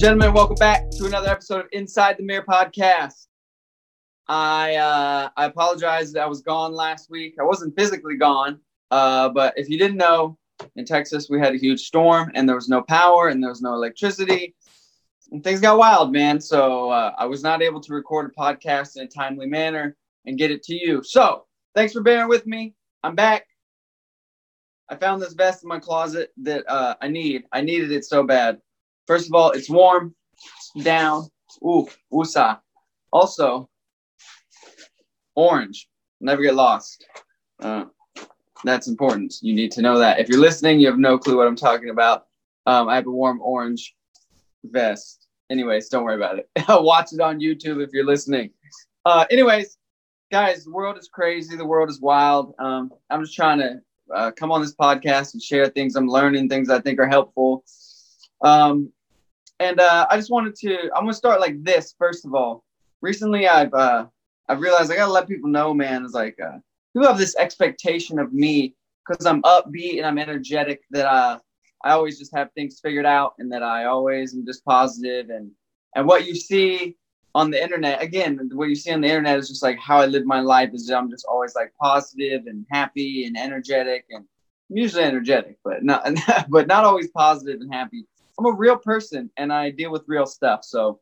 [0.00, 3.26] gentlemen, welcome back to another episode of Inside the Mirror podcast.
[4.26, 7.34] I uh, I apologize that I was gone last week.
[7.38, 8.60] I wasn't physically gone,
[8.90, 10.38] uh, but if you didn't know,
[10.76, 13.60] in Texas we had a huge storm and there was no power and there was
[13.60, 14.54] no electricity,
[15.32, 16.40] and things got wild, man.
[16.40, 20.38] So uh, I was not able to record a podcast in a timely manner and
[20.38, 21.02] get it to you.
[21.02, 21.44] So
[21.74, 22.74] thanks for bearing with me.
[23.02, 23.44] I'm back.
[24.88, 27.44] I found this vest in my closet that uh, I need.
[27.52, 28.62] I needed it so bad.
[29.06, 30.14] First of all, it's warm,
[30.82, 31.28] down.
[31.64, 32.56] Ooh, USA.
[33.12, 33.68] Also,
[35.34, 35.88] orange.
[36.20, 37.06] Never get lost.
[37.60, 37.86] Uh,
[38.64, 39.34] that's important.
[39.40, 40.20] You need to know that.
[40.20, 42.26] If you're listening, you have no clue what I'm talking about.
[42.66, 43.94] Um, I have a warm orange
[44.64, 45.26] vest.
[45.50, 46.48] Anyways, don't worry about it.
[46.68, 48.50] Watch it on YouTube if you're listening.
[49.04, 49.78] Uh, anyways,
[50.30, 51.56] guys, the world is crazy.
[51.56, 52.54] The world is wild.
[52.58, 53.80] Um, I'm just trying to
[54.14, 57.64] uh, come on this podcast and share things I'm learning, things I think are helpful.
[58.42, 58.92] Um,
[59.58, 60.90] and uh, I just wanted to.
[60.94, 61.94] I'm gonna start like this.
[61.98, 62.64] First of all,
[63.02, 64.06] recently I've uh,
[64.48, 66.04] I've realized I gotta let people know, man.
[66.04, 66.58] It's like uh,
[66.92, 68.74] people have this expectation of me
[69.06, 71.38] because I'm upbeat and I'm energetic that uh,
[71.84, 75.50] I always just have things figured out and that I always am just positive and
[75.96, 76.96] and what you see
[77.34, 80.06] on the internet again what you see on the internet is just like how I
[80.06, 84.24] live my life is I'm just always like positive and happy and energetic and
[84.70, 86.08] I'm usually energetic but not
[86.48, 88.04] but not always positive and happy
[88.40, 90.64] I'm a real person and I deal with real stuff.
[90.64, 91.00] So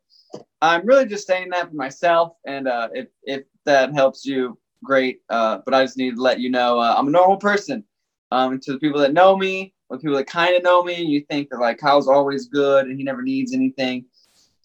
[0.61, 2.33] I'm really just saying that for myself.
[2.44, 5.20] And uh, if, if that helps you, great.
[5.31, 7.84] Uh, but I just need to let you know uh, I'm a normal person.
[8.31, 11.25] Um, to the people that know me, or people that kind of know me, you
[11.31, 14.05] think that like Kyle's always good and he never needs anything.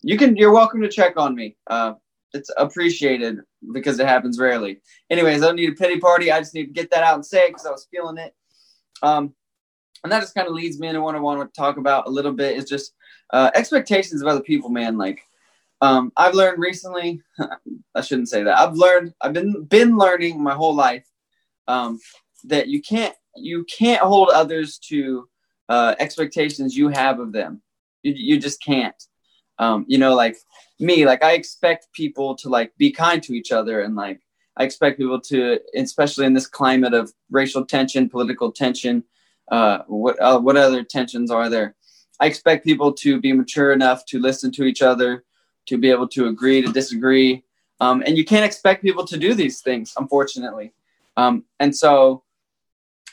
[0.01, 1.55] You can, you're welcome to check on me.
[1.67, 1.93] Uh,
[2.33, 3.37] it's appreciated
[3.71, 4.81] because it happens rarely.
[5.09, 6.29] Anyways, I don't need a pity party.
[6.29, 8.35] I just need to get that out and say it because I was feeling it.
[9.01, 9.33] Um,
[10.03, 12.11] and that just kind of leads me into what I want to talk about a
[12.11, 12.93] little bit is just
[13.31, 14.97] uh, expectations of other people, man.
[14.97, 15.21] Like
[15.81, 17.21] um, I've learned recently,
[17.95, 18.57] I shouldn't say that.
[18.57, 21.05] I've learned, I've been been learning my whole life
[21.67, 21.99] um,
[22.45, 25.27] that you can't you can't hold others to
[25.69, 27.61] uh, expectations you have of them.
[28.01, 29.01] You you just can't.
[29.59, 30.35] Um, you know, like
[30.79, 34.19] me, like I expect people to like be kind to each other and like
[34.57, 39.03] I expect people to, especially in this climate of racial tension, political tension,
[39.51, 41.75] uh, what uh, what other tensions are there?
[42.19, 45.23] I expect people to be mature enough to listen to each other,
[45.67, 47.43] to be able to agree to disagree,
[47.79, 50.73] um, and you can't expect people to do these things, unfortunately.
[51.17, 52.23] Um, and so,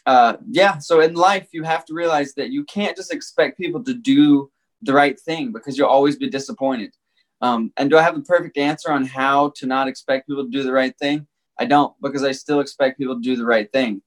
[0.07, 3.83] uh, yeah, so in life, you have to realize that you can't just expect people
[3.85, 4.51] to do
[4.83, 6.95] the right thing because you'll always be disappointed.
[7.43, 10.51] Um, and do I have the perfect answer on how to not expect people to
[10.51, 11.27] do the right thing?
[11.59, 14.03] I don't because I still expect people to do the right thing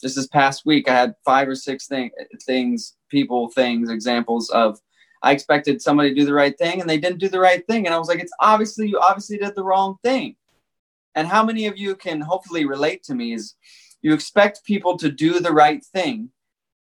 [0.00, 2.10] just this past week, I had five or six thing,
[2.42, 4.78] things, people, things, examples of
[5.22, 7.86] I expected somebody to do the right thing and they didn't do the right thing.
[7.86, 10.36] And I was like, it's obviously, you obviously did the wrong thing.
[11.14, 13.54] And how many of you can hopefully relate to me is
[14.02, 16.30] you expect people to do the right thing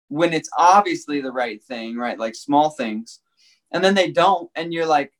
[0.09, 2.19] when it's obviously the right thing, right?
[2.19, 3.21] Like small things.
[3.73, 4.51] And then they don't.
[4.55, 5.13] And you're like,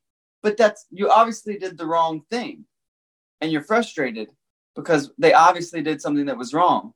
[0.43, 2.65] but that's, you obviously did the wrong thing.
[3.41, 4.29] And you're frustrated
[4.77, 6.95] because they obviously did something that was wrong.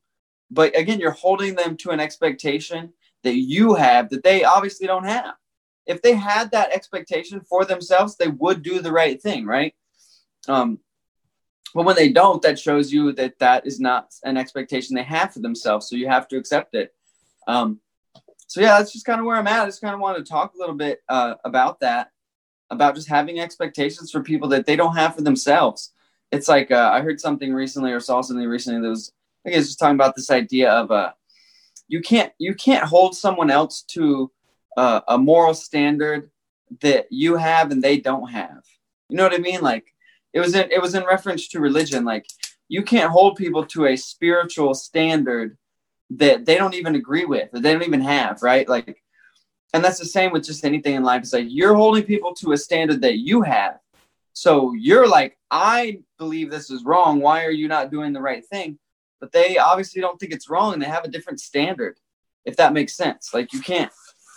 [0.49, 2.93] But again, you're holding them to an expectation
[3.23, 5.35] that you have that they obviously don't have.
[5.85, 9.73] If they had that expectation for themselves, they would do the right thing, right?
[10.47, 10.79] Um,
[11.73, 15.33] but when they don't, that shows you that that is not an expectation they have
[15.33, 15.89] for themselves.
[15.89, 16.93] So you have to accept it.
[17.47, 17.79] Um,
[18.47, 19.63] so yeah, that's just kind of where I'm at.
[19.63, 22.11] I just kind of want to talk a little bit uh, about that,
[22.69, 25.93] about just having expectations for people that they don't have for themselves.
[26.31, 29.11] It's like uh, I heard something recently or saw something recently that was
[29.47, 31.11] I it's just talking about this idea of uh,
[31.87, 34.31] you can't you can't hold someone else to
[34.75, 36.29] uh, a moral standard
[36.81, 38.63] that you have and they don't have.
[39.09, 39.61] You know what I mean?
[39.61, 39.85] Like
[40.33, 42.03] it was in, it was in reference to religion.
[42.03, 42.25] Like
[42.67, 45.57] you can't hold people to a spiritual standard
[46.11, 48.67] that they don't even agree with, that they don't even have, right?
[48.67, 49.01] Like,
[49.73, 51.21] and that's the same with just anything in life.
[51.21, 53.79] It's like you're holding people to a standard that you have.
[54.33, 57.19] So you're like, I believe this is wrong.
[57.19, 58.77] Why are you not doing the right thing?
[59.19, 61.97] But they obviously don't think it's wrong they have a different standard
[62.47, 63.33] if that makes sense.
[63.33, 63.91] Like you can't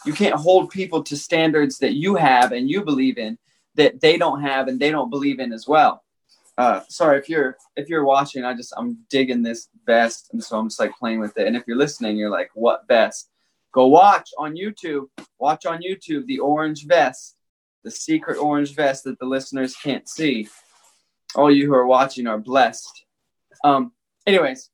[0.05, 3.39] you can't hold people to standards that you have and you believe in
[3.77, 6.03] that they don't have and they don't believe in as well.
[6.59, 10.59] Uh, sorry if you're if you're watching i just i'm digging this vest and so
[10.59, 11.47] i'm just like playing with it.
[11.47, 13.31] And if you're listening you're like what vest?
[13.73, 15.07] Go watch on youtube.
[15.39, 17.37] Watch on youtube the orange vest
[17.85, 20.49] the secret orange vest that the listeners can't see.
[21.35, 23.05] All you who are watching are blessed.
[23.65, 23.93] Um
[24.27, 24.71] anyways,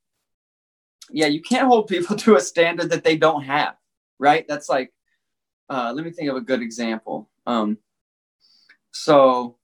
[1.09, 3.75] yeah, you can't hold people to a standard that they don't have,
[4.19, 4.45] right?
[4.47, 4.93] That's like,
[5.69, 7.29] uh, let me think of a good example.
[7.45, 7.77] Um,
[8.91, 9.57] So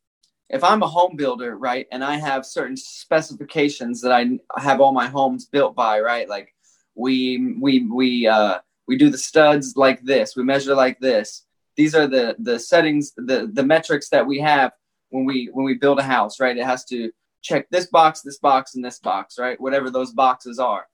[0.49, 4.93] if I'm a home builder, right, and I have certain specifications that I have all
[4.93, 6.53] my homes built by, right, like
[6.95, 11.45] we we we uh, we do the studs like this, we measure like this.
[11.75, 14.71] These are the the settings, the the metrics that we have
[15.09, 16.57] when we when we build a house, right?
[16.57, 17.11] It has to
[17.43, 19.59] check this box, this box, and this box, right?
[19.61, 20.87] Whatever those boxes are.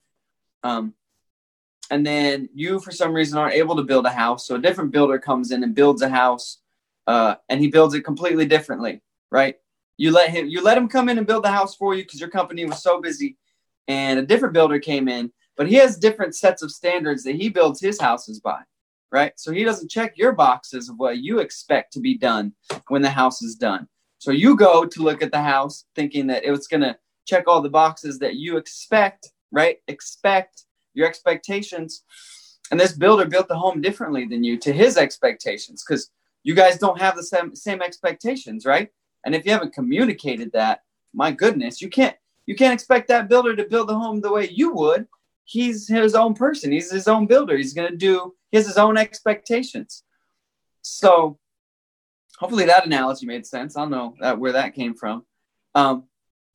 [0.63, 0.93] Um,
[1.89, 4.91] and then you, for some reason, aren't able to build a house, so a different
[4.91, 6.59] builder comes in and builds a house,
[7.07, 9.01] uh, and he builds it completely differently,
[9.31, 9.55] right?
[9.97, 12.19] You let him you let him come in and build the house for you because
[12.19, 13.37] your company was so busy,
[13.87, 17.49] and a different builder came in but he has different sets of standards that he
[17.49, 18.61] builds his houses by,
[19.11, 19.33] right?
[19.35, 22.53] So he doesn't check your boxes of what you expect to be done
[22.87, 23.89] when the house is done.
[24.19, 27.45] So you go to look at the house thinking that it was going to check
[27.47, 29.77] all the boxes that you expect, right?
[29.87, 32.03] Expect your expectations.
[32.71, 36.11] And this builder built the home differently than you to his expectations because
[36.43, 38.89] you guys don't have the same, same expectations, right?
[39.25, 40.83] And if you haven't communicated that,
[41.13, 44.49] my goodness, you can't you can't expect that builder to build the home the way
[44.49, 45.07] you would
[45.49, 46.71] he's his own person.
[46.71, 47.57] He's his own builder.
[47.57, 50.03] He's going to do, he has his own expectations.
[50.83, 51.39] So
[52.39, 53.75] hopefully that analogy made sense.
[53.75, 55.25] I don't know that, where that came from.
[55.75, 56.05] Um,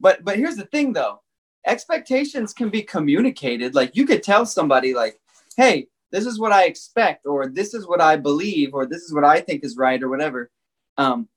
[0.01, 1.21] but, but here's the thing though,
[1.67, 3.75] expectations can be communicated.
[3.75, 5.21] Like you could tell somebody like,
[5.57, 9.15] Hey, this is what I expect, or this is what I believe, or this is
[9.15, 10.51] what I think is right or whatever.
[10.97, 11.29] Um,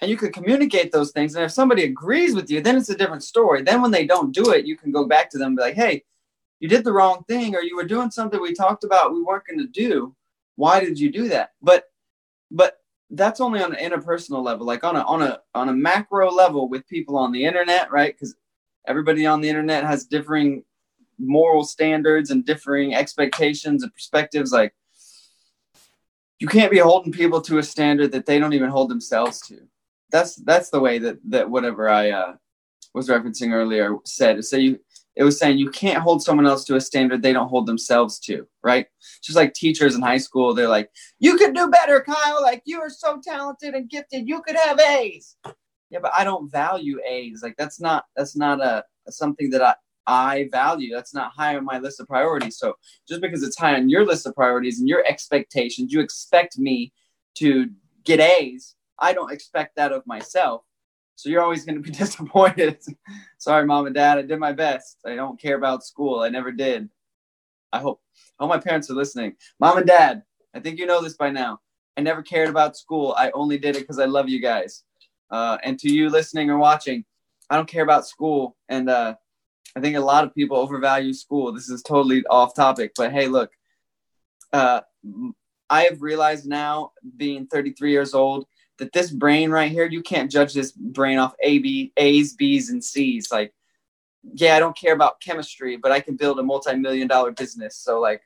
[0.00, 1.34] and you could communicate those things.
[1.34, 3.62] And if somebody agrees with you, then it's a different story.
[3.62, 5.74] Then when they don't do it, you can go back to them and be like,
[5.74, 6.04] Hey,
[6.60, 9.46] you did the wrong thing or you were doing something we talked about we weren't
[9.46, 10.14] going to do
[10.56, 11.84] why did you do that but
[12.50, 12.76] but
[13.10, 16.68] that's only on an interpersonal level like on a on a on a macro level
[16.68, 18.14] with people on the internet right?
[18.14, 18.34] Because
[18.86, 20.64] everybody on the internet has differing
[21.18, 24.74] moral standards and differing expectations and perspectives like
[26.38, 29.60] you can't be holding people to a standard that they don't even hold themselves to.
[30.10, 32.34] That's that's the way that that whatever i uh,
[32.94, 34.44] was referencing earlier said.
[34.44, 34.80] So you
[35.16, 38.18] it was saying you can't hold someone else to a standard they don't hold themselves
[38.20, 38.86] to, right?
[39.22, 42.40] Just like teachers in high school, they're like, you could do better, Kyle.
[42.40, 44.28] Like, you are so talented and gifted.
[44.28, 45.36] You could have A's.
[45.90, 47.42] Yeah, but I don't value A's.
[47.42, 49.74] Like, that's not, that's not a, something that I,
[50.06, 50.94] I value.
[50.94, 52.58] That's not high on my list of priorities.
[52.58, 52.74] So
[53.08, 56.92] just because it's high on your list of priorities and your expectations, you expect me
[57.36, 57.68] to
[58.04, 58.76] get A's.
[58.98, 60.62] I don't expect that of myself.
[61.20, 62.78] So you're always going to be disappointed.
[63.36, 64.16] Sorry, mom and dad.
[64.16, 64.96] I did my best.
[65.04, 66.20] I don't care about school.
[66.20, 66.88] I never did.
[67.72, 68.00] I hope.
[68.38, 69.34] I hope my parents are listening.
[69.60, 70.22] Mom and dad,
[70.54, 71.60] I think you know this by now.
[71.96, 73.14] I never cared about school.
[73.18, 74.84] I only did it because I love you guys.
[75.30, 77.04] Uh, and to you listening or watching,
[77.50, 78.56] I don't care about school.
[78.70, 79.14] And uh,
[79.76, 81.52] I think a lot of people overvalue school.
[81.52, 83.50] This is totally off topic, but hey, look,
[84.54, 84.80] uh,
[85.68, 88.46] I have realized now, being 33 years old,
[88.80, 92.70] that this brain right here, you can't judge this brain off A, B, A's, B's,
[92.70, 93.30] and C's.
[93.30, 93.54] Like,
[94.34, 97.76] yeah, I don't care about chemistry, but I can build a multi-million dollar business.
[97.76, 98.22] So like,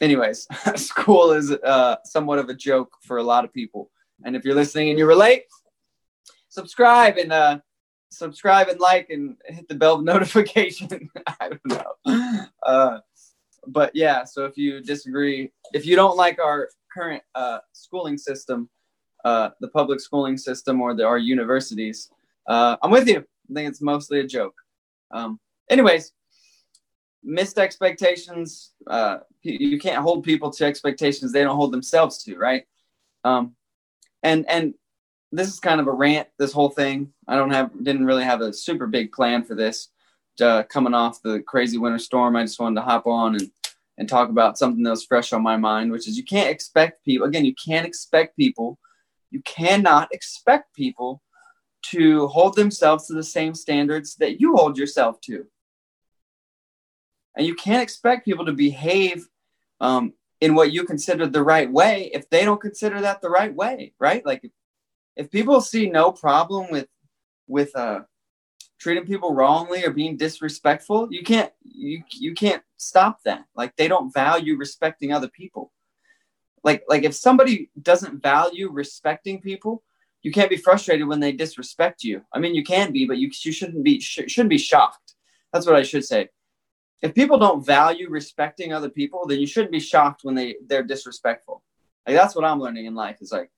[0.00, 0.46] anyways,
[0.76, 3.90] school is uh, somewhat of a joke for a lot of people.
[4.24, 5.44] And if you're listening and you relate,
[6.48, 7.60] subscribe and uh,
[8.10, 11.08] subscribe and like and hit the bell notification.
[11.40, 11.66] I don't
[12.06, 12.46] know.
[12.62, 12.98] Uh,
[13.66, 18.68] but yeah, so if you disagree, if you don't like our current uh, schooling system,
[19.24, 22.10] uh, the public schooling system or the, our universities.
[22.46, 23.18] Uh, I'm with you.
[23.18, 24.54] I think it's mostly a joke.
[25.10, 25.40] Um,
[25.70, 26.12] anyways,
[27.22, 28.72] missed expectations.
[28.86, 32.64] Uh, you can't hold people to expectations they don't hold themselves to, right?
[33.24, 33.54] Um,
[34.22, 34.74] and and
[35.32, 36.28] this is kind of a rant.
[36.38, 37.12] This whole thing.
[37.26, 39.88] I don't have didn't really have a super big plan for this.
[40.40, 43.50] Uh, coming off the crazy winter storm, I just wanted to hop on and
[43.96, 47.04] and talk about something that was fresh on my mind, which is you can't expect
[47.04, 47.26] people.
[47.26, 48.78] Again, you can't expect people
[49.34, 51.20] you cannot expect people
[51.90, 55.44] to hold themselves to the same standards that you hold yourself to.
[57.36, 59.26] And you can't expect people to behave
[59.80, 63.52] um, in what you consider the right way if they don't consider that the right
[63.52, 64.24] way, right?
[64.24, 64.48] Like
[65.16, 66.86] if, people see no problem with
[67.48, 68.02] with uh,
[68.78, 73.46] treating people wrongly or being disrespectful, you can't you you can't stop that.
[73.56, 75.72] Like they don't value respecting other people
[76.64, 79.82] like like if somebody doesn't value respecting people
[80.22, 82.22] you can't be frustrated when they disrespect you.
[82.32, 85.14] I mean you can be but you, you shouldn't be sh- shouldn't be shocked.
[85.52, 86.30] That's what i should say.
[87.02, 90.82] If people don't value respecting other people then you shouldn't be shocked when they they're
[90.82, 91.62] disrespectful.
[92.06, 93.50] Like that's what i'm learning in life is like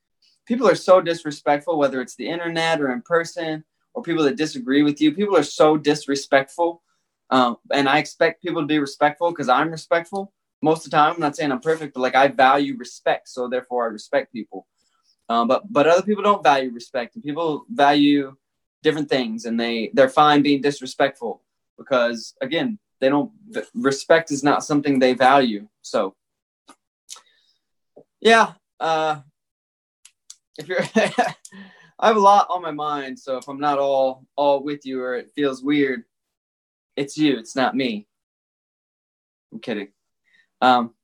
[0.44, 4.82] people are so disrespectful whether it's the internet or in person or people that disagree
[4.82, 6.82] with you people are so disrespectful.
[7.30, 10.32] Um, and i expect people to be respectful because i'm respectful
[10.66, 11.14] most of the time.
[11.14, 14.66] I'm not saying I'm perfect, but like I value respect, so therefore I respect people.
[15.28, 18.36] Um, but but other people don't value respect, and people value
[18.82, 21.42] different things, and they they're fine being disrespectful
[21.78, 23.30] because again, they don't
[23.74, 25.68] respect is not something they value.
[25.82, 26.14] So
[28.20, 29.20] yeah, uh,
[30.58, 30.84] if you're
[31.98, 35.02] I have a lot on my mind, so if I'm not all all with you
[35.02, 36.04] or it feels weird,
[36.96, 38.06] it's you, it's not me.
[39.52, 39.88] I'm kidding.
[40.60, 40.94] Um,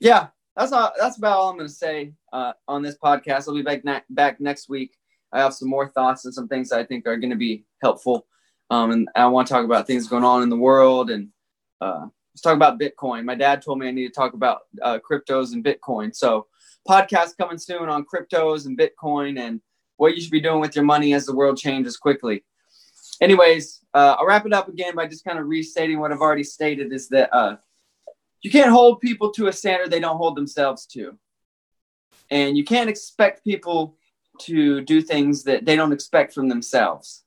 [0.00, 0.92] yeah, that's all.
[0.98, 3.48] That's about all I'm going to say uh, on this podcast.
[3.48, 4.96] I'll be back ne- back next week.
[5.32, 8.26] I have some more thoughts and some things I think are going to be helpful.
[8.70, 11.28] Um, and I want to talk about things going on in the world and
[11.80, 13.24] uh, let's talk about Bitcoin.
[13.24, 16.14] My dad told me I need to talk about uh, cryptos and Bitcoin.
[16.14, 16.46] So
[16.88, 19.60] podcast coming soon on cryptos and Bitcoin and
[19.96, 22.44] what you should be doing with your money as the world changes quickly.
[23.20, 26.44] Anyways, uh, I'll wrap it up again by just kind of restating what I've already
[26.44, 27.56] stated is that uh,
[28.44, 31.18] you can't hold people to a standard they don't hold themselves to.
[32.30, 33.96] And you can't expect people
[34.42, 37.24] to do things that they don't expect from themselves.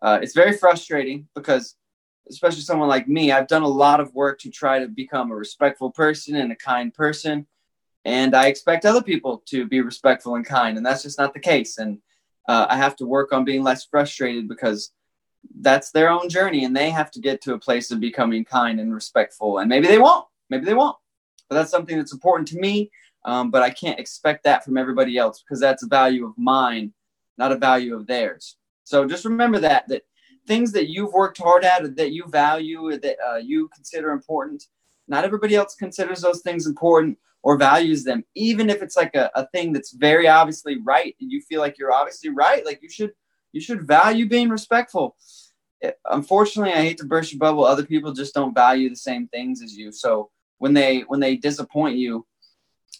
[0.00, 1.74] Uh, it's very frustrating because,
[2.28, 5.36] especially someone like me, I've done a lot of work to try to become a
[5.36, 7.46] respectful person and a kind person
[8.04, 11.40] and I expect other people to be respectful and kind, and that's just not the
[11.40, 11.78] case.
[11.78, 11.98] And
[12.48, 14.92] uh, I have to work on being less frustrated because
[15.60, 18.80] that's their own journey, and they have to get to a place of becoming kind
[18.80, 19.58] and respectful.
[19.58, 20.96] And maybe they won't, maybe they won't,
[21.48, 22.90] but that's something that's important to me.
[23.24, 26.92] Um, but I can't expect that from everybody else because that's a value of mine,
[27.36, 28.56] not a value of theirs.
[28.84, 30.02] So just remember that that
[30.46, 34.64] things that you've worked hard at, that you value, that uh, you consider important,
[35.06, 39.30] not everybody else considers those things important or values them, even if it's like a,
[39.34, 42.88] a thing that's very obviously right and you feel like you're obviously right, like you
[42.88, 43.12] should
[43.52, 45.16] you should value being respectful.
[45.80, 47.64] It, unfortunately, I hate to burst your bubble.
[47.64, 49.90] Other people just don't value the same things as you.
[49.90, 50.30] So
[50.60, 52.26] when they when they disappoint you,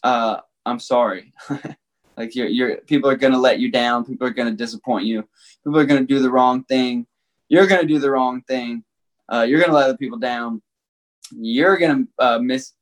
[0.03, 1.33] uh, I'm sorry.
[2.17, 4.05] like you're, you're people are gonna let you down.
[4.05, 5.29] People are gonna disappoint you.
[5.63, 7.07] People are gonna do the wrong thing.
[7.49, 8.83] You're gonna do the wrong thing.
[9.31, 10.63] Uh, you're gonna let other people down.
[11.33, 12.73] You're gonna uh, miss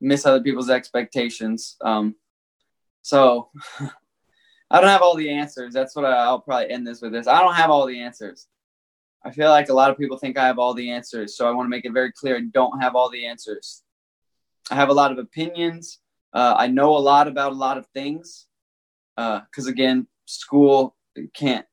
[0.00, 1.76] miss other people's expectations.
[1.80, 2.16] Um,
[3.02, 3.50] so
[4.70, 5.72] I don't have all the answers.
[5.72, 7.12] That's what I, will probably end this with.
[7.12, 8.48] This I don't have all the answers.
[9.24, 11.52] I feel like a lot of people think I have all the answers, so I
[11.52, 13.84] want to make it very clear: I don't have all the answers.
[14.70, 15.98] I have a lot of opinions.
[16.32, 18.46] Uh, I know a lot about a lot of things.
[19.16, 20.96] Because uh, again, school
[21.34, 21.66] can't.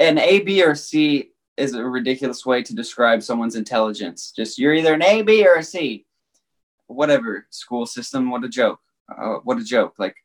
[0.00, 4.32] An A, B, or C is a ridiculous way to describe someone's intelligence.
[4.34, 6.06] Just you're either an A, B, or a C
[6.88, 8.30] whatever school system.
[8.30, 8.80] What a joke!
[9.08, 9.94] Uh, what a joke!
[9.98, 10.16] Like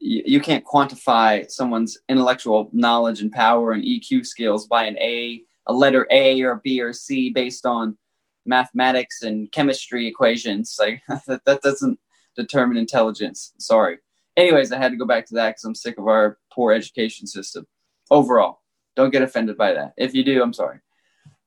[0.00, 5.42] you, you can't quantify someone's intellectual knowledge and power and EQ skills by an A,
[5.66, 7.98] a letter A or B or C based on
[8.46, 10.76] mathematics and chemistry equations.
[10.80, 11.98] Like that, that doesn't
[12.36, 13.52] determine intelligence.
[13.58, 13.98] Sorry.
[14.36, 17.26] Anyways, I had to go back to that because I'm sick of our poor education
[17.26, 17.66] system
[18.10, 18.60] overall.
[18.96, 19.92] Don't get offended by that.
[19.96, 20.78] If you do, I'm sorry.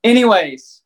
[0.04, 0.82] Anyways,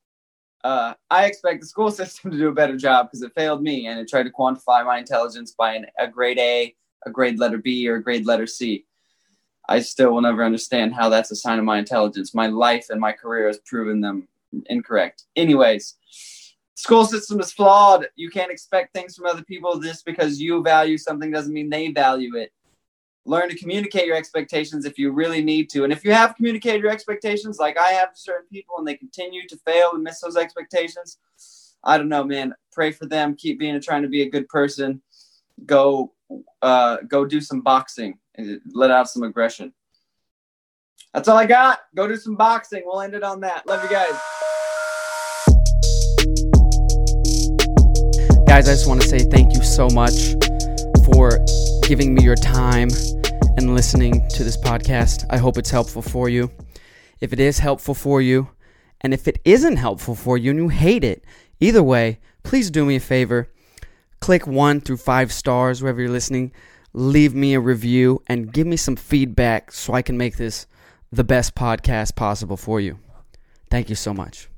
[0.64, 3.87] uh, I expect the school system to do a better job because it failed me
[3.87, 6.75] and it tried to quantify my intelligence by an, a grade A,
[7.07, 8.87] a grade letter B, or a grade letter C.
[9.69, 12.35] I still will never understand how that's a sign of my intelligence.
[12.35, 14.26] My life and my career has proven them
[14.66, 15.25] incorrect.
[15.37, 15.97] Anyways,
[16.75, 18.07] school system is flawed.
[18.16, 21.90] You can't expect things from other people just because you value something doesn't mean they
[21.90, 22.52] value it
[23.26, 25.85] learn to communicate your expectations if you really need to.
[25.85, 28.95] And if you have communicated your expectations, like I have to certain people, and they
[28.95, 31.19] continue to fail and miss those expectations,
[31.85, 32.54] I don't know, man.
[32.73, 33.37] Pray for them.
[33.37, 35.02] Keep being trying to be a good person.
[35.66, 36.12] Go,
[36.62, 39.73] uh, go do some boxing and let out some aggression.
[41.14, 41.80] That's all I got.
[41.95, 42.83] Go do some boxing.
[42.85, 43.66] We'll end it on that.
[43.66, 44.14] Love you guys.
[48.50, 50.35] Guys, I just want to say thank you so much
[51.04, 51.38] for
[51.87, 52.88] giving me your time
[53.57, 55.25] and listening to this podcast.
[55.30, 56.50] I hope it's helpful for you.
[57.21, 58.49] If it is helpful for you,
[59.02, 61.25] and if it isn't helpful for you and you hate it,
[61.61, 63.49] either way, please do me a favor.
[64.19, 66.50] Click one through five stars wherever you're listening.
[66.92, 70.66] Leave me a review and give me some feedback so I can make this
[71.12, 72.99] the best podcast possible for you.
[73.71, 74.49] Thank you so much.